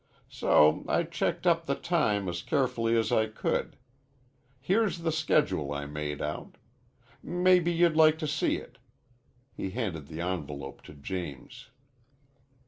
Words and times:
So 0.31 0.83
I 0.87 1.03
checked 1.03 1.45
up 1.45 1.67
the 1.67 1.75
time 1.75 2.27
as 2.27 2.41
carefully 2.41 2.97
as 2.97 3.11
I 3.11 3.27
could. 3.27 3.75
Here's 4.59 4.97
the 5.01 5.11
schedule 5.11 5.71
I 5.71 5.85
made 5.85 6.23
out. 6.23 6.55
Mebbe 7.21 7.67
you'd 7.67 7.95
like 7.95 8.17
to 8.17 8.27
see 8.27 8.55
it." 8.57 8.79
He 9.53 9.69
handed 9.69 10.07
the 10.07 10.19
envelope 10.19 10.81
to 10.85 10.95
James. 10.95 11.67